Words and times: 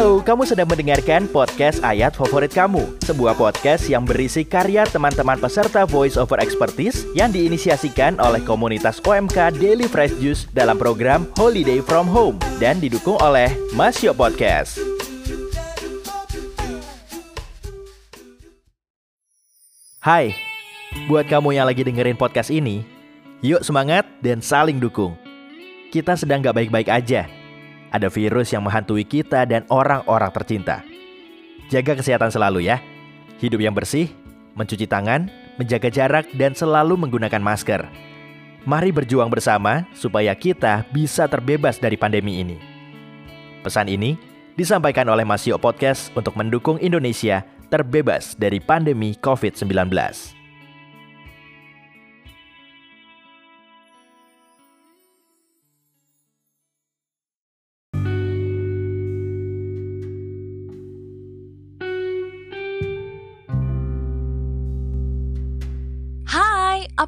Halo, 0.00 0.24
kamu 0.24 0.48
sedang 0.48 0.64
mendengarkan 0.64 1.28
podcast 1.28 1.84
Ayat 1.84 2.16
Favorit 2.16 2.48
Kamu, 2.48 2.96
sebuah 3.04 3.36
podcast 3.36 3.84
yang 3.84 4.08
berisi 4.08 4.48
karya 4.48 4.88
teman-teman 4.88 5.36
peserta 5.36 5.84
Voice 5.84 6.16
Over 6.16 6.40
Expertise 6.40 7.04
yang 7.12 7.28
diinisiasikan 7.28 8.16
oleh 8.16 8.40
komunitas 8.40 8.96
OMK 9.04 9.60
Daily 9.60 9.84
Fresh 9.84 10.16
Juice 10.16 10.48
dalam 10.56 10.80
program 10.80 11.28
Holiday 11.36 11.84
From 11.84 12.08
Home 12.08 12.40
dan 12.56 12.80
didukung 12.80 13.20
oleh 13.20 13.52
Masio 13.76 14.16
Podcast. 14.16 14.80
Hai, 20.00 20.32
buat 21.12 21.28
kamu 21.28 21.60
yang 21.60 21.68
lagi 21.68 21.84
dengerin 21.84 22.16
podcast 22.16 22.48
ini, 22.48 22.88
yuk 23.44 23.60
semangat 23.60 24.08
dan 24.24 24.40
saling 24.40 24.80
dukung. 24.80 25.12
Kita 25.92 26.16
sedang 26.16 26.40
gak 26.40 26.56
baik-baik 26.56 26.88
aja. 26.88 27.39
Ada 27.90 28.06
virus 28.06 28.54
yang 28.54 28.62
menghantui 28.62 29.02
kita 29.02 29.42
dan 29.46 29.66
orang-orang 29.66 30.30
tercinta. 30.30 30.86
Jaga 31.70 31.98
kesehatan 31.98 32.30
selalu 32.30 32.70
ya. 32.70 32.78
Hidup 33.42 33.58
yang 33.62 33.74
bersih, 33.74 34.10
mencuci 34.54 34.86
tangan, 34.86 35.30
menjaga 35.58 35.90
jarak, 35.90 36.26
dan 36.34 36.54
selalu 36.54 36.94
menggunakan 36.98 37.42
masker. 37.42 37.82
Mari 38.66 38.92
berjuang 38.92 39.32
bersama 39.32 39.88
supaya 39.96 40.36
kita 40.36 40.84
bisa 40.92 41.24
terbebas 41.26 41.80
dari 41.80 41.96
pandemi 41.96 42.44
ini. 42.44 42.60
Pesan 43.64 43.88
ini 43.88 44.16
disampaikan 44.54 45.08
oleh 45.08 45.24
Masio 45.24 45.56
Podcast 45.56 46.12
untuk 46.12 46.36
mendukung 46.36 46.76
Indonesia 46.78 47.40
terbebas 47.72 48.36
dari 48.36 48.60
pandemi 48.60 49.16
COVID-19. 49.16 50.39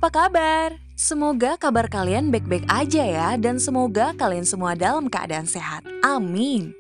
Apa 0.03 0.27
kabar? 0.27 0.83
Semoga 0.99 1.55
kabar 1.55 1.87
kalian 1.87 2.35
baik-baik 2.35 2.67
aja 2.67 3.07
ya 3.07 3.29
dan 3.39 3.63
semoga 3.63 4.11
kalian 4.19 4.43
semua 4.43 4.75
dalam 4.75 5.07
keadaan 5.07 5.47
sehat. 5.47 5.87
Amin. 6.03 6.75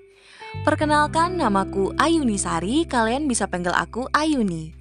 Perkenalkan 0.67 1.39
namaku 1.39 1.95
Ayuni 2.03 2.35
Sari, 2.35 2.83
kalian 2.83 3.31
bisa 3.31 3.47
panggil 3.47 3.71
aku 3.79 4.11
Ayuni. 4.11 4.75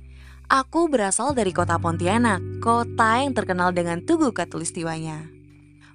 Aku 0.49 0.89
berasal 0.89 1.37
dari 1.37 1.53
kota 1.53 1.77
Pontianak, 1.77 2.41
kota 2.65 3.21
yang 3.21 3.37
terkenal 3.37 3.77
dengan 3.77 4.01
Tugu 4.01 4.33
Katulistiwanya. 4.33 5.21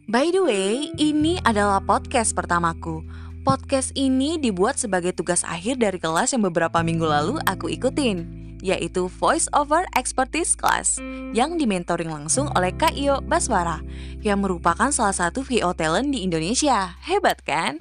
By 0.06 0.30
the 0.30 0.46
way, 0.46 0.94
ini 1.02 1.42
adalah 1.42 1.82
podcast 1.82 2.30
pertamaku. 2.30 3.02
Podcast 3.46 3.94
ini 3.94 4.42
dibuat 4.42 4.74
sebagai 4.74 5.14
tugas 5.14 5.46
akhir 5.46 5.78
dari 5.78 6.02
kelas 6.02 6.34
yang 6.34 6.42
beberapa 6.42 6.82
minggu 6.82 7.06
lalu 7.06 7.38
aku 7.46 7.70
ikutin, 7.70 8.26
yaitu 8.58 9.06
Voice 9.06 9.46
Over 9.54 9.86
Expertise 9.94 10.58
Class 10.58 10.98
yang 11.30 11.54
dimentoring 11.54 12.10
langsung 12.10 12.50
oleh 12.58 12.74
Kak 12.74 12.98
Iyo 12.98 13.22
Baswara, 13.22 13.86
yang 14.18 14.42
merupakan 14.42 14.90
salah 14.90 15.14
satu 15.14 15.46
VO 15.46 15.78
talent 15.78 16.10
di 16.10 16.26
Indonesia. 16.26 16.98
Hebat 17.06 17.46
kan? 17.46 17.78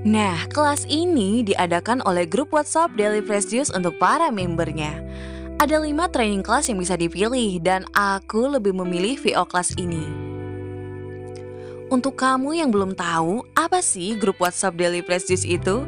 Nah, 0.00 0.48
kelas 0.48 0.88
ini 0.88 1.44
diadakan 1.44 2.00
oleh 2.08 2.24
grup 2.24 2.56
WhatsApp 2.56 2.96
Daily 2.96 3.20
Fresh 3.20 3.52
Juice 3.52 3.68
untuk 3.68 4.00
para 4.00 4.32
membernya. 4.32 4.96
Ada 5.60 5.76
lima 5.76 6.08
training 6.08 6.40
kelas 6.40 6.72
yang 6.72 6.80
bisa 6.80 6.96
dipilih 6.96 7.60
dan 7.60 7.84
aku 7.92 8.48
lebih 8.48 8.72
memilih 8.72 9.20
VO 9.20 9.44
kelas 9.44 9.76
ini. 9.76 10.31
Untuk 11.92 12.16
kamu 12.16 12.56
yang 12.56 12.72
belum 12.72 12.96
tahu, 12.96 13.44
apa 13.52 13.84
sih 13.84 14.16
grup 14.16 14.40
WhatsApp 14.40 14.80
Daily 14.80 15.04
Fresh 15.04 15.28
Juice 15.28 15.44
itu? 15.44 15.84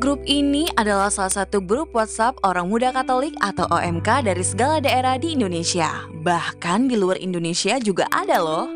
Grup 0.00 0.24
ini 0.24 0.72
adalah 0.72 1.12
salah 1.12 1.44
satu 1.44 1.60
grup 1.60 1.92
WhatsApp 1.92 2.40
orang 2.40 2.72
muda 2.72 2.88
Katolik 2.88 3.36
atau 3.44 3.68
OMK 3.68 4.24
dari 4.24 4.40
segala 4.40 4.80
daerah 4.80 5.20
di 5.20 5.36
Indonesia. 5.36 6.08
Bahkan 6.08 6.88
di 6.88 6.96
luar 6.96 7.20
Indonesia 7.20 7.76
juga 7.76 8.08
ada 8.08 8.40
loh. 8.40 8.72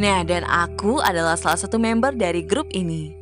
Nah, 0.00 0.24
dan 0.24 0.48
aku 0.48 1.04
adalah 1.04 1.36
salah 1.36 1.60
satu 1.60 1.76
member 1.76 2.16
dari 2.16 2.40
grup 2.40 2.72
ini. 2.72 3.19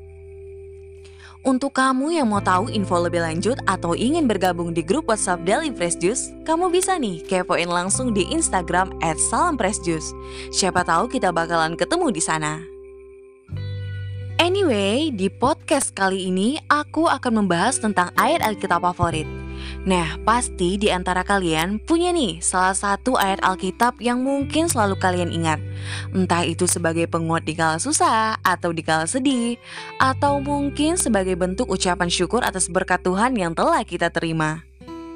Untuk 1.48 1.80
kamu 1.80 2.12
yang 2.12 2.28
mau 2.28 2.44
tahu 2.44 2.68
info 2.68 3.00
lebih 3.00 3.24
lanjut 3.24 3.56
atau 3.64 3.96
ingin 3.96 4.28
bergabung 4.28 4.76
di 4.76 4.84
grup 4.84 5.08
WhatsApp 5.08 5.48
Daily 5.48 5.72
Fresh 5.72 5.96
Juice, 5.96 6.28
kamu 6.44 6.68
bisa 6.68 7.00
nih 7.00 7.24
kepoin 7.24 7.72
langsung 7.72 8.12
di 8.12 8.28
Instagram 8.28 8.92
@salamfreshjuice. 9.00 10.12
Siapa 10.52 10.84
tahu 10.84 11.08
kita 11.08 11.32
bakalan 11.32 11.72
ketemu 11.72 12.12
di 12.12 12.20
sana. 12.20 12.60
Anyway, 14.36 15.08
di 15.08 15.32
podcast 15.32 15.96
kali 15.96 16.28
ini 16.28 16.60
aku 16.68 17.08
akan 17.08 17.40
membahas 17.40 17.80
tentang 17.80 18.12
ayat 18.20 18.44
Alkitab 18.44 18.84
favorit. 18.84 19.47
Nah, 19.88 20.20
pasti 20.20 20.76
di 20.76 20.92
antara 20.92 21.24
kalian 21.24 21.80
punya 21.80 22.12
nih 22.12 22.44
salah 22.44 22.76
satu 22.76 23.16
ayat 23.16 23.40
Alkitab 23.40 23.96
yang 24.04 24.20
mungkin 24.20 24.68
selalu 24.68 25.00
kalian 25.00 25.32
ingat. 25.32 25.56
Entah 26.12 26.44
itu 26.44 26.68
sebagai 26.68 27.08
penguat 27.08 27.48
di 27.48 27.56
kala 27.56 27.80
susah, 27.80 28.36
atau 28.44 28.68
di 28.76 28.84
kala 28.84 29.08
sedih, 29.08 29.56
atau 29.96 30.44
mungkin 30.44 31.00
sebagai 31.00 31.40
bentuk 31.40 31.72
ucapan 31.72 32.12
syukur 32.12 32.44
atas 32.44 32.68
berkat 32.68 33.00
Tuhan 33.00 33.32
yang 33.32 33.56
telah 33.56 33.80
kita 33.80 34.12
terima. 34.12 34.60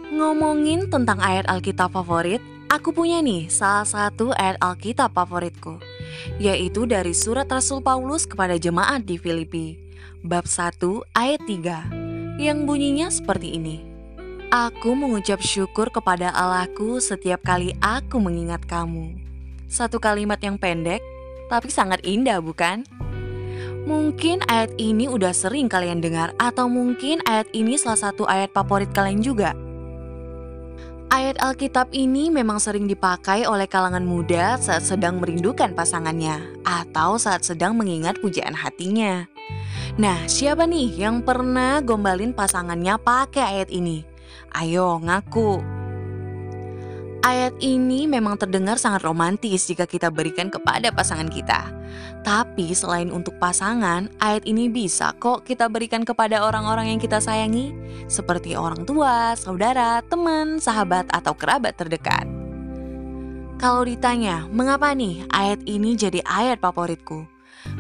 Ngomongin 0.09 0.89
tentang 0.89 1.21
ayat 1.21 1.53
Alkitab 1.53 1.93
favorit, 1.93 2.41
aku 2.73 2.97
punya 2.97 3.21
nih 3.21 3.53
salah 3.53 3.85
satu 3.85 4.33
ayat 4.41 4.57
Alkitab 4.57 5.13
favoritku, 5.13 5.85
yaitu 6.41 6.89
dari 6.89 7.13
surat 7.13 7.45
Rasul 7.45 7.85
Paulus 7.85 8.25
kepada 8.25 8.57
jemaat 8.57 9.05
di 9.05 9.21
Filipi, 9.21 9.77
bab 10.25 10.49
1 10.49 10.81
ayat 11.13 11.45
3, 11.45 12.41
yang 12.41 12.65
bunyinya 12.65 13.13
seperti 13.13 13.61
ini. 13.61 13.92
Aku 14.53 14.93
mengucap 14.93 15.41
syukur 15.41 15.89
kepada 15.89 16.29
Allahku 16.29 17.01
setiap 17.01 17.41
kali 17.41 17.73
aku 17.81 18.21
mengingat 18.21 18.61
kamu. 18.69 19.17
Satu 19.65 19.97
kalimat 19.97 20.37
yang 20.45 20.61
pendek, 20.61 21.01
tapi 21.49 21.73
sangat 21.73 22.05
indah 22.05 22.37
bukan? 22.45 22.85
Mungkin 23.89 24.45
ayat 24.53 24.77
ini 24.77 25.09
udah 25.09 25.33
sering 25.33 25.73
kalian 25.73 26.05
dengar 26.05 26.37
atau 26.37 26.69
mungkin 26.69 27.25
ayat 27.25 27.49
ini 27.57 27.81
salah 27.81 28.13
satu 28.13 28.29
ayat 28.29 28.53
favorit 28.53 28.93
kalian 28.93 29.25
juga. 29.25 29.57
Ayat 31.09 31.41
Alkitab 31.41 31.89
ini 31.97 32.29
memang 32.29 32.61
sering 32.61 32.85
dipakai 32.85 33.49
oleh 33.49 33.65
kalangan 33.65 34.05
muda 34.05 34.61
saat 34.61 34.85
sedang 34.85 35.17
merindukan 35.17 35.73
pasangannya 35.73 36.61
atau 36.69 37.17
saat 37.17 37.41
sedang 37.41 37.73
mengingat 37.73 38.21
pujaan 38.21 38.53
hatinya. 38.53 39.25
Nah, 39.97 40.29
siapa 40.29 40.69
nih 40.69 41.09
yang 41.09 41.25
pernah 41.25 41.81
gombalin 41.81 42.37
pasangannya 42.37 43.01
pakai 43.01 43.45
ayat 43.57 43.73
ini? 43.73 44.12
Ayo 44.53 45.01
ngaku. 45.01 45.65
Ayat 47.23 47.55
ini 47.63 48.05
memang 48.11 48.35
terdengar 48.35 48.77
sangat 48.77 49.07
romantis 49.07 49.65
jika 49.65 49.87
kita 49.87 50.11
berikan 50.13 50.51
kepada 50.53 50.93
pasangan 50.93 51.31
kita. 51.31 51.71
Tapi 52.27 52.75
selain 52.75 53.15
untuk 53.15 53.39
pasangan, 53.39 54.11
ayat 54.19 54.43
ini 54.45 54.67
bisa 54.67 55.15
kok 55.17 55.47
kita 55.47 55.71
berikan 55.71 56.03
kepada 56.03 56.43
orang-orang 56.43 56.93
yang 56.93 57.01
kita 57.01 57.23
sayangi, 57.23 57.73
seperti 58.11 58.59
orang 58.59 58.83
tua, 58.85 59.39
saudara, 59.39 60.03
teman, 60.05 60.59
sahabat, 60.59 61.07
atau 61.15 61.33
kerabat 61.33 61.79
terdekat. 61.79 62.27
Kalau 63.63 63.87
ditanya, 63.87 64.51
mengapa 64.51 64.91
nih 64.91 65.23
ayat 65.31 65.63
ini 65.63 65.95
jadi 65.95 66.21
ayat 66.27 66.59
favoritku? 66.59 67.23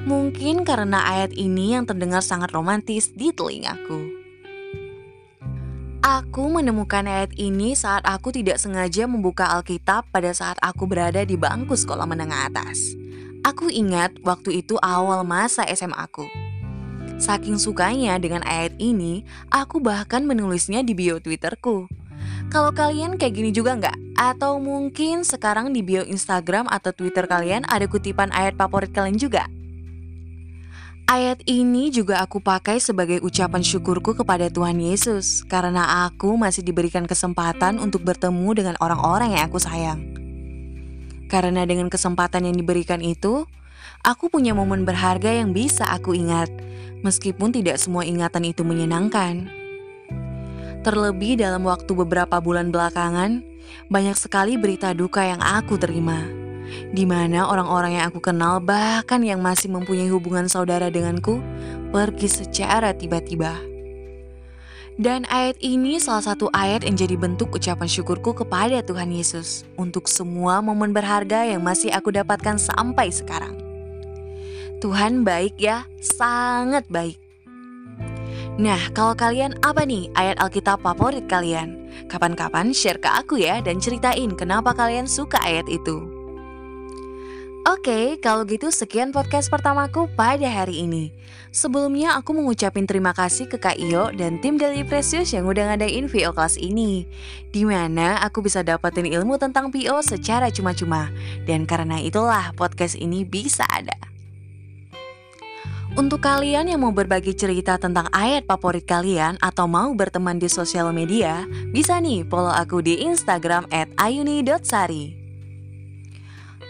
Mungkin 0.06 0.62
karena 0.62 1.02
ayat 1.02 1.34
ini 1.34 1.74
yang 1.74 1.84
terdengar 1.84 2.22
sangat 2.22 2.54
romantis 2.54 3.10
di 3.10 3.34
telingaku. 3.34 4.21
Aku 6.12 6.52
menemukan 6.52 7.08
ayat 7.08 7.32
ini 7.40 7.72
saat 7.72 8.04
aku 8.04 8.36
tidak 8.36 8.60
sengaja 8.60 9.08
membuka 9.08 9.48
Alkitab 9.48 10.12
pada 10.12 10.28
saat 10.36 10.60
aku 10.60 10.84
berada 10.84 11.24
di 11.24 11.40
bangku 11.40 11.72
sekolah 11.72 12.04
menengah 12.04 12.52
atas. 12.52 12.92
Aku 13.48 13.72
ingat 13.72 14.20
waktu 14.20 14.60
itu 14.60 14.76
awal 14.84 15.24
masa 15.24 15.64
SMA 15.72 15.96
aku. 15.96 16.28
Saking 17.16 17.56
sukanya 17.56 18.20
dengan 18.20 18.44
ayat 18.44 18.76
ini, 18.76 19.24
aku 19.48 19.80
bahkan 19.80 20.28
menulisnya 20.28 20.84
di 20.84 20.92
bio 20.92 21.16
Twitterku. 21.16 21.88
Kalau 22.52 22.76
kalian 22.76 23.16
kayak 23.16 23.32
gini 23.32 23.48
juga 23.48 23.80
nggak? 23.80 23.96
Atau 24.12 24.60
mungkin 24.60 25.24
sekarang 25.24 25.72
di 25.72 25.80
bio 25.80 26.04
Instagram 26.04 26.68
atau 26.68 26.92
Twitter 26.92 27.24
kalian 27.24 27.64
ada 27.64 27.88
kutipan 27.88 28.28
ayat 28.36 28.52
favorit 28.60 28.92
kalian 28.92 29.16
juga? 29.16 29.48
Ayat 31.12 31.44
ini 31.44 31.92
juga 31.92 32.24
aku 32.24 32.40
pakai 32.40 32.80
sebagai 32.80 33.20
ucapan 33.20 33.60
syukurku 33.60 34.16
kepada 34.16 34.48
Tuhan 34.48 34.80
Yesus 34.80 35.44
karena 35.44 36.08
aku 36.08 36.40
masih 36.40 36.64
diberikan 36.64 37.04
kesempatan 37.04 37.76
untuk 37.76 38.00
bertemu 38.00 38.48
dengan 38.56 38.80
orang-orang 38.80 39.36
yang 39.36 39.44
aku 39.44 39.60
sayang. 39.60 40.00
Karena 41.28 41.68
dengan 41.68 41.92
kesempatan 41.92 42.48
yang 42.48 42.56
diberikan 42.56 43.04
itu, 43.04 43.44
aku 44.00 44.32
punya 44.32 44.56
momen 44.56 44.88
berharga 44.88 45.28
yang 45.36 45.52
bisa 45.52 45.84
aku 45.84 46.16
ingat, 46.16 46.48
meskipun 47.04 47.52
tidak 47.52 47.76
semua 47.76 48.08
ingatan 48.08 48.48
itu 48.48 48.64
menyenangkan. 48.64 49.52
Terlebih 50.80 51.36
dalam 51.36 51.68
waktu 51.68 51.92
beberapa 51.92 52.40
bulan 52.40 52.72
belakangan, 52.72 53.44
banyak 53.92 54.16
sekali 54.16 54.56
berita 54.56 54.96
duka 54.96 55.28
yang 55.28 55.44
aku 55.44 55.76
terima. 55.76 56.24
Di 56.92 57.08
mana 57.08 57.48
orang-orang 57.48 57.98
yang 57.98 58.04
aku 58.12 58.20
kenal 58.20 58.60
bahkan 58.60 59.24
yang 59.24 59.40
masih 59.40 59.72
mempunyai 59.72 60.08
hubungan 60.12 60.46
saudara 60.46 60.92
denganku 60.92 61.40
pergi 61.90 62.28
secara 62.28 62.92
tiba-tiba. 62.92 63.72
Dan 65.00 65.24
ayat 65.32 65.56
ini 65.64 65.96
salah 65.96 66.20
satu 66.20 66.52
ayat 66.52 66.84
yang 66.84 67.00
jadi 67.00 67.16
bentuk 67.16 67.48
ucapan 67.56 67.88
syukurku 67.88 68.36
kepada 68.36 68.84
Tuhan 68.84 69.08
Yesus 69.08 69.64
untuk 69.80 70.04
semua 70.04 70.60
momen 70.60 70.92
berharga 70.92 71.48
yang 71.48 71.64
masih 71.64 71.88
aku 71.88 72.12
dapatkan 72.12 72.60
sampai 72.60 73.08
sekarang. 73.08 73.56
Tuhan 74.84 75.24
baik 75.24 75.56
ya, 75.56 75.88
sangat 76.04 76.84
baik. 76.92 77.16
Nah, 78.60 78.76
kalau 78.92 79.16
kalian 79.16 79.56
apa 79.64 79.88
nih 79.88 80.12
ayat 80.12 80.36
Alkitab 80.36 80.84
favorit 80.84 81.24
kalian? 81.24 81.88
Kapan-kapan 82.12 82.76
share 82.76 83.00
ke 83.00 83.08
aku 83.08 83.40
ya 83.40 83.64
dan 83.64 83.80
ceritain 83.80 84.28
kenapa 84.36 84.76
kalian 84.76 85.08
suka 85.08 85.40
ayat 85.40 85.64
itu. 85.72 86.11
Oke, 87.62 88.18
kalau 88.18 88.42
gitu 88.42 88.74
sekian 88.74 89.14
podcast 89.14 89.46
pertamaku 89.46 90.10
pada 90.18 90.50
hari 90.50 90.82
ini. 90.82 91.14
Sebelumnya 91.54 92.18
aku 92.18 92.34
mengucapin 92.34 92.90
terima 92.90 93.14
kasih 93.14 93.46
ke 93.46 93.54
Kak 93.54 93.78
Iyo 93.78 94.10
dan 94.18 94.42
tim 94.42 94.58
Daily 94.58 94.82
Precious 94.82 95.30
yang 95.30 95.46
udah 95.46 95.70
ngadain 95.70 96.10
VO 96.10 96.34
kelas 96.34 96.58
ini. 96.58 97.06
Di 97.54 97.62
mana 97.62 98.18
aku 98.18 98.42
bisa 98.42 98.66
dapetin 98.66 99.06
ilmu 99.06 99.38
tentang 99.38 99.70
PO 99.70 100.02
secara 100.02 100.50
cuma-cuma. 100.50 101.14
Dan 101.46 101.62
karena 101.62 102.02
itulah 102.02 102.50
podcast 102.58 102.98
ini 102.98 103.22
bisa 103.22 103.62
ada. 103.70 103.94
Untuk 105.94 106.18
kalian 106.18 106.66
yang 106.66 106.82
mau 106.82 106.90
berbagi 106.90 107.30
cerita 107.30 107.78
tentang 107.78 108.10
ayat 108.10 108.42
favorit 108.42 108.82
kalian 108.90 109.38
atau 109.38 109.70
mau 109.70 109.94
berteman 109.94 110.34
di 110.42 110.50
sosial 110.50 110.90
media, 110.90 111.46
bisa 111.70 112.02
nih 112.02 112.26
follow 112.26 112.50
aku 112.50 112.82
di 112.82 113.06
Instagram 113.06 113.70
at 113.70 113.86
ayuni.sari. 114.02 115.21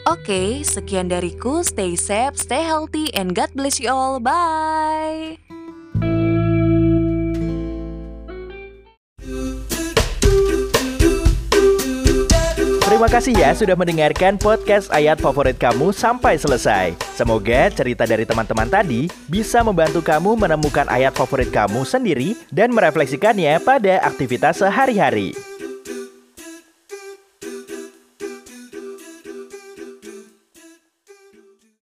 Oke, 0.02 0.66
sekian 0.66 1.06
dariku. 1.06 1.62
Stay 1.62 1.94
safe, 1.94 2.34
stay 2.34 2.66
healthy, 2.66 3.14
and 3.14 3.38
God 3.38 3.54
bless 3.54 3.78
you 3.78 3.86
all. 3.86 4.18
Bye. 4.18 5.38
Terima 13.02 13.18
kasih 13.18 13.34
ya 13.34 13.50
sudah 13.50 13.74
mendengarkan 13.74 14.38
podcast 14.38 14.86
ayat 14.94 15.18
favorit 15.18 15.58
kamu 15.58 15.90
sampai 15.90 16.38
selesai. 16.38 16.94
Semoga 17.18 17.66
cerita 17.70 18.06
dari 18.06 18.22
teman-teman 18.22 18.70
tadi 18.70 19.10
bisa 19.26 19.58
membantu 19.66 20.06
kamu 20.06 20.38
menemukan 20.38 20.86
ayat 20.86 21.10
favorit 21.10 21.50
kamu 21.50 21.82
sendiri 21.82 22.38
dan 22.54 22.70
merefleksikannya 22.70 23.58
pada 23.62 23.98
aktivitas 24.06 24.62
sehari-hari. 24.62 25.51